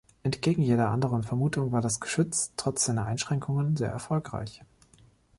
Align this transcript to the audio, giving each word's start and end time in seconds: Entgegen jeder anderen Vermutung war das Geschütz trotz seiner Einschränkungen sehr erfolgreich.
Entgegen 0.23 0.63
jeder 0.63 0.89
anderen 0.89 1.21
Vermutung 1.21 1.71
war 1.71 1.81
das 1.81 1.99
Geschütz 1.99 2.53
trotz 2.57 2.85
seiner 2.85 3.05
Einschränkungen 3.05 3.77
sehr 3.77 3.91
erfolgreich. 3.91 4.63